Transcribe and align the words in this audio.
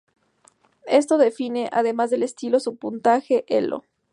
Esto 0.87 1.19
define, 1.19 1.69
además 1.71 2.09
del 2.09 2.23
estilo, 2.23 2.59
su 2.59 2.75
puntaje 2.75 3.45
Elo. 3.47 3.83